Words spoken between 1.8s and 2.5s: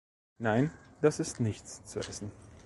zu Essen.